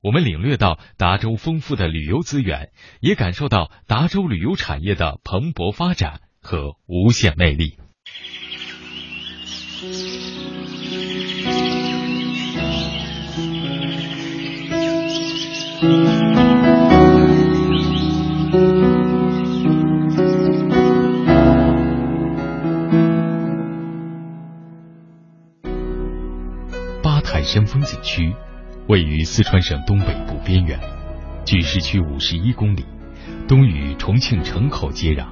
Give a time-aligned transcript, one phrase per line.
[0.00, 7.78] 我们领略到达州丰富的旅游资源，也感受到达州旅游产业的蓬勃发展和无限魅力。
[27.02, 28.32] 八台山风景区。
[28.88, 30.80] 位于四川省东北部边缘，
[31.44, 32.86] 距市区五十一公里，
[33.46, 35.26] 东与重庆城口接壤，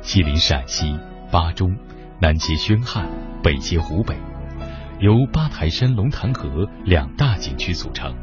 [0.00, 0.98] 西临陕西
[1.30, 1.76] 巴中，
[2.18, 3.06] 南接宣汉，
[3.42, 4.16] 北接湖北，
[4.98, 8.16] 由八台山、龙潭河两大景区组成，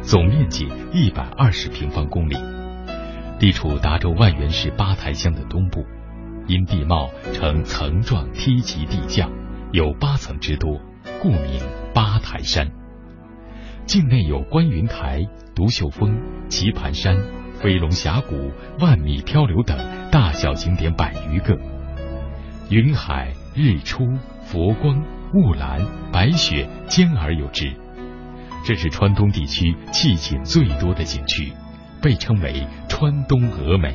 [0.00, 2.36] 总面积一百二十平方公里，
[3.40, 5.84] 地处达州万源市八台乡的东部，
[6.46, 9.28] 因地貌呈层状梯级地降，
[9.72, 10.80] 有八层之多，
[11.20, 11.60] 故名
[11.92, 12.70] 八台山。
[13.90, 16.16] 境内有观云台、独秀峰、
[16.48, 17.16] 棋盘山、
[17.54, 19.76] 飞龙峡谷、万米漂流等
[20.12, 21.58] 大小景点百余个。
[22.68, 24.06] 云海、日出、
[24.44, 25.02] 佛光、
[25.34, 27.74] 雾岚、白雪兼而有之，
[28.64, 31.52] 这是川东地区气景最多的景区，
[32.00, 33.92] 被称为“川东峨眉”。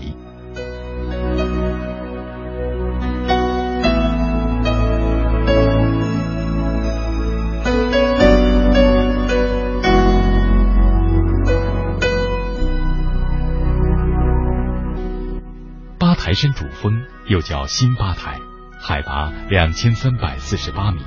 [16.35, 18.39] 山主峰又叫新八台，
[18.79, 21.01] 海拔两千三百四十八米，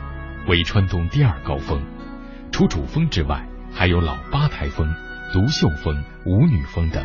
[0.46, 1.80] 为川东第二高峰。
[2.50, 4.92] 除主峰之外，还有老八台峰、
[5.32, 7.04] 独秀峰、舞女峰等。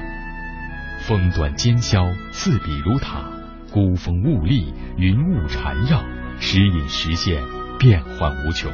[1.02, 3.30] 峰端尖削，四壁如塔，
[3.72, 6.02] 孤峰兀立，云雾缠绕，
[6.40, 7.44] 时隐时现，
[7.78, 8.72] 变幻无穷。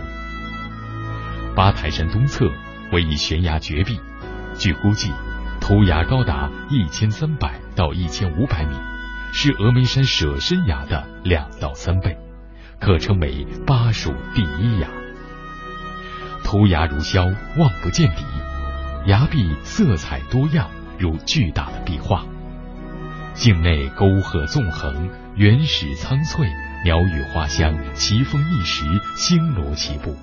[1.56, 2.52] 八台山东侧
[2.92, 4.00] 为一悬崖绝壁，
[4.56, 5.12] 据估计，
[5.60, 8.76] 突崖高达一千三百到一千五百米。
[9.32, 12.18] 是峨眉山舍身崖的两到三倍，
[12.80, 14.88] 可称为巴蜀第一崖。
[16.44, 17.24] 涂崖如削，
[17.58, 18.24] 望不见底，
[19.06, 22.26] 崖壁色彩多样，如巨大的壁画。
[23.36, 26.48] 境内沟壑纵横，原始苍翠，
[26.84, 28.84] 鸟语花香，奇峰异石，
[29.16, 30.18] 星罗棋布。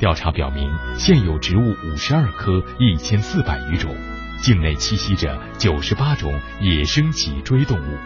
[0.00, 3.94] 调查表明，现有植物五十二棵，一千四百余种。
[4.44, 7.96] 境内栖息着九十八种野生脊椎动物。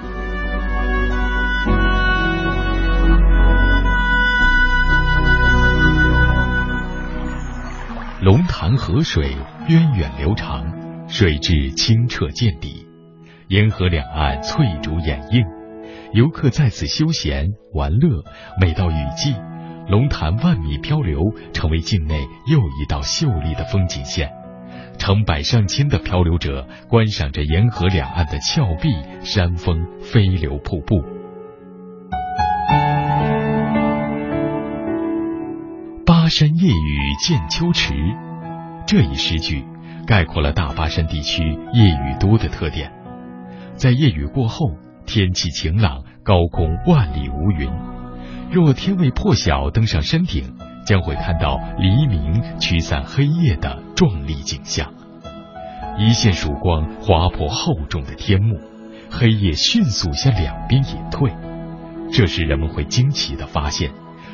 [8.22, 10.64] 龙潭河水源远流长，
[11.08, 12.86] 水质清澈见底，
[13.48, 15.44] 沿河两岸翠竹掩映，
[16.12, 18.22] 游客在此休闲玩乐。
[18.60, 19.34] 每到雨季，
[19.88, 21.20] 龙潭万米漂流
[21.52, 24.37] 成为境内又一道秀丽的风景线。
[24.98, 28.90] 成百上千的漂流者观赏着沿河两岸的峭壁、
[29.22, 31.02] 山峰、飞流瀑布。
[36.04, 37.94] 巴山夜雨见秋池，
[38.86, 39.64] 这一诗句
[40.06, 41.42] 概括了大巴山地区
[41.72, 42.92] 夜雨多的特点。
[43.76, 44.72] 在夜雨过后，
[45.06, 47.70] 天气晴朗，高空万里无云。
[48.50, 50.54] 若天未破晓，登上山顶。
[50.88, 54.94] 将会看到黎明驱散黑夜的壮丽景象，
[55.98, 58.58] 一线曙光划破厚重的天幕，
[59.10, 61.30] 黑夜迅速向两边隐退。
[62.10, 63.90] 这时，人们会惊奇的发现，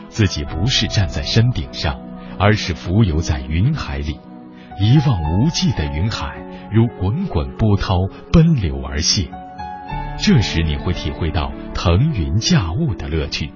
[0.06, 1.98] 自己不是站在山顶上，
[2.38, 4.20] 而是浮游在云海里。
[4.78, 6.36] 一望无际的云海，
[6.70, 7.96] 如滚滚波涛
[8.32, 9.28] 奔流而泻。
[10.20, 13.50] 这时，你会体会到腾云驾雾的乐趣。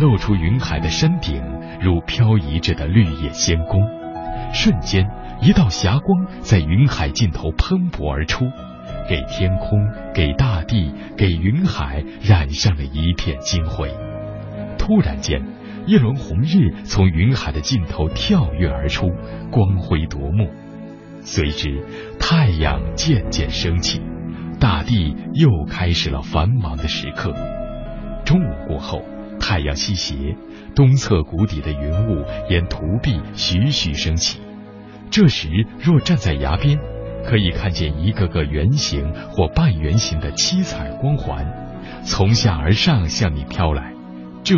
[0.00, 1.42] 露出云海的山顶，
[1.78, 3.82] 如飘移着的绿叶仙宫。
[4.50, 5.06] 瞬间，
[5.42, 8.46] 一道霞光在云海尽头喷薄而出，
[9.06, 9.78] 给天空、
[10.14, 13.90] 给大地、给云海染上了一片金辉。
[14.78, 15.42] 突然间，
[15.84, 19.10] 一轮红日从云海的尽头跳跃而出，
[19.50, 20.48] 光辉夺目。
[21.20, 21.84] 随之，
[22.18, 24.00] 太阳渐渐升起，
[24.58, 27.34] 大地又开始了繁忙的时刻。
[28.24, 29.02] 中午过后。
[29.50, 30.36] 太阳西斜，
[30.76, 34.38] 东侧谷底的云雾沿图壁徐徐升起。
[35.10, 35.48] 这时，
[35.82, 36.78] 若站在崖边，
[37.26, 41.44] 可以看见一个个圆形或半圆形的七彩光环，
[42.04, 43.92] 从下而上向你飘来，
[44.44, 44.54] 这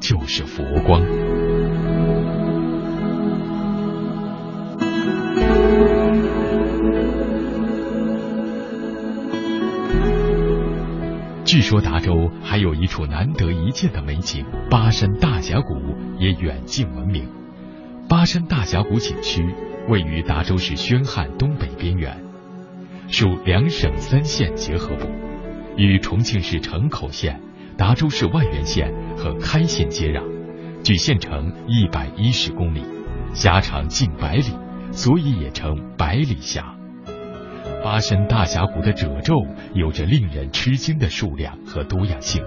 [0.00, 1.51] 就是佛光。
[11.52, 15.74] 据说达州还有一处难得一见的美景——巴山大峡谷，
[16.18, 17.28] 也远近闻名。
[18.08, 19.44] 巴山大峡谷景区
[19.86, 22.24] 位于达州市宣汉东北边缘，
[23.08, 25.06] 属两省三县结合部，
[25.76, 27.38] 与重庆市城口县、
[27.76, 30.22] 达州市万源县和开县接壤，
[30.82, 32.82] 距县城一百一十公里，
[33.34, 34.54] 辖长近百里，
[34.90, 36.74] 所以也称百里峡。
[37.82, 39.34] 巴山大峡谷的褶皱
[39.74, 42.44] 有着令人吃惊的数量和多样性，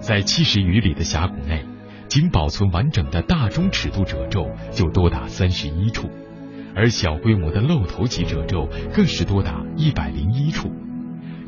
[0.00, 1.62] 在七十余里的峡谷内，
[2.08, 6.08] 仅保存完整的大中尺度褶皱就多达三十一处，
[6.74, 10.72] 而小规模的露头级褶皱更是多达一百零一处。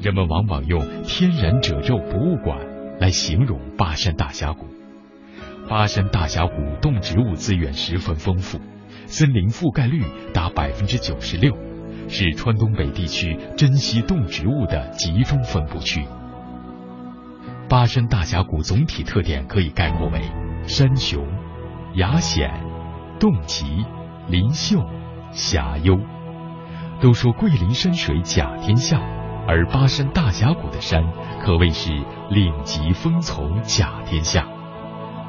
[0.03, 2.59] 人们往往用“天然褶皱博物馆”
[3.01, 4.67] 来形容巴山大峡谷。
[5.67, 8.61] 巴山大峡谷动植物资源十分丰富，
[9.07, 11.68] 森林覆盖率达百分之九十六。
[12.09, 16.07] 是川东北地区珍稀动植物的集中分布区。
[17.69, 20.23] 巴山大峡谷总体特点可以概括为：
[20.67, 21.27] 山雄、
[21.95, 22.51] 崖险、
[23.21, 23.85] 洞奇、
[24.27, 24.83] 林秀、
[25.31, 25.99] 峡幽。
[27.01, 29.01] 都说桂林山水甲天下，
[29.47, 31.05] 而巴山大峡谷的山
[31.41, 31.93] 可谓是
[32.31, 34.49] 岭极峰丛甲天下。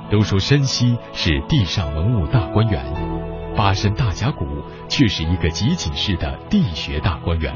[0.10, 3.29] 都说山西是地上文物大观园。
[3.60, 4.46] 巴山大峡谷
[4.88, 7.54] 却是一个集锦式的地学大观园，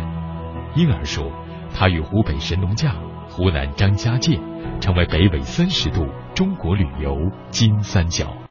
[0.75, 1.31] 因而说，
[1.73, 2.93] 它与湖北神农架、
[3.29, 4.37] 湖南张家界
[4.81, 6.05] 成为北纬三十度
[6.35, 8.35] 中国旅游金三角。